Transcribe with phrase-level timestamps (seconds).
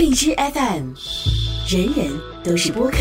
[0.00, 0.94] 荔枝 FM，
[1.68, 2.96] 人人都是播客。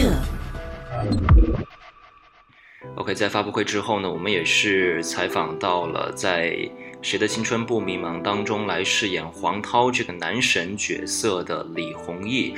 [2.98, 6.50] OK，在发布会之后呢，我们也是采访到了在
[7.02, 12.54] 《谁的青春不迷茫》当中来饰演黄涛这个男神角色的李弘毅。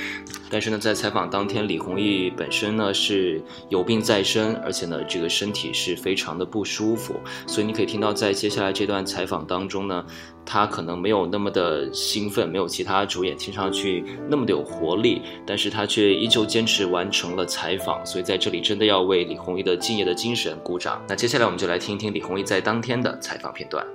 [0.49, 7.15] 但是呢，在采访当天，李弘毅本身呢是有病在身，而且呢这个身体是非常的不舒服，
[7.47, 10.05] 所以你可以听到在接下来这段采访当中呢，
[10.45, 21.01] 他可能没有那么的兴奋，没有其他主演听上去那么的有活力，但是他却依旧坚持完成了采访，所以在这里真的要为李弘毅的敬业的精神鼓掌。
[21.07, 23.85] 那接下来我们就来听一听李弘毅在当天的采访片段。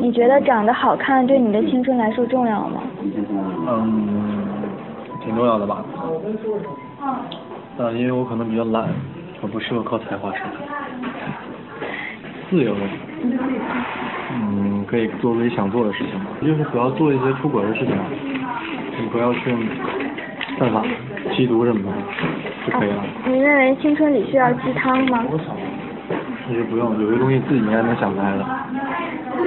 [0.00, 2.82] 你觉得长得好看对你的青春来说重要吗？
[3.68, 4.48] 嗯，
[5.22, 5.84] 挺重要的吧。
[7.76, 8.88] 但因为我可能比较懒，
[9.40, 10.50] 我不适合靠才华吃饭。
[12.50, 12.74] 自由，
[14.32, 17.94] 嗯，可以做自己想做的事情，就是不要做一些出轨的事情，
[19.00, 19.54] 你不要去
[20.58, 20.82] 犯法、
[21.32, 21.96] 吸毒什么的
[22.66, 23.04] 就可以了。
[23.26, 25.24] 你认为青春里需要鸡汤吗？
[26.50, 28.44] 其实不用，有些东西自己应该能想开的，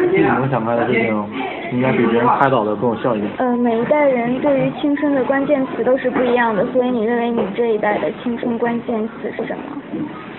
[0.09, 1.26] 自己能想开的事情，
[1.73, 3.30] 应该比别人开导的更有效一点。
[3.40, 9.64] 呃，每一代人对于青春的关键词都是不一样的，所以你认为你这一代的青春关键词是什么？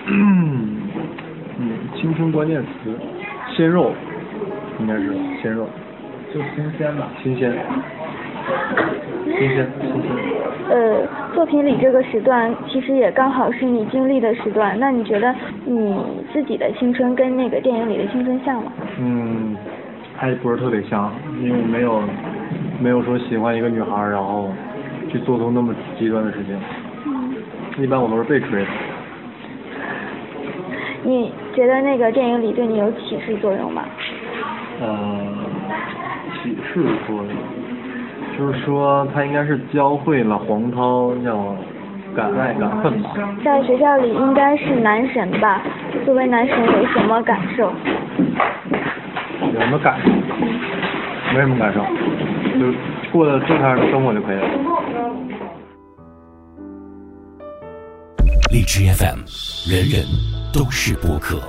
[0.07, 0.81] 嗯，
[1.59, 2.97] 嗯，青春关键词，
[3.55, 3.93] 鲜肉，
[4.79, 5.69] 应该是鲜肉，
[6.33, 7.07] 就新鲜吧。
[7.21, 7.53] 新鲜，
[9.37, 10.34] 新鲜，新鲜。
[10.67, 15.95] 呃，作品里这个时段其实也刚好是你经历的时段，那你觉得你
[16.33, 18.71] 自己的青春跟那个电影里的青春像吗？
[18.99, 19.55] 嗯，
[20.17, 22.01] 还不是特别像，因为没有
[22.79, 24.49] 没有说喜欢一个女孩，然后
[25.11, 26.59] 去做出那么极端的事情。
[27.05, 27.35] 嗯，
[27.83, 28.67] 一般我都是被追的。
[31.03, 33.85] 你觉得那个电影里对你有启示作用吗？
[34.81, 35.27] 呃，
[36.41, 37.27] 启示作用，
[38.37, 41.55] 就是说他应该是教会了黄涛要
[42.15, 43.11] 敢爱敢恨吧。
[43.43, 45.61] 在学校里应该是男神吧？
[46.05, 47.71] 作为男神有什么感受？
[49.53, 50.09] 有什么感受？
[51.33, 51.79] 没什么感受，
[52.59, 52.73] 就
[53.11, 54.47] 过得正常的生活就可以了。
[58.51, 59.19] 荔枝 FM，
[59.69, 60.05] 人人
[60.53, 61.41] 都是播客。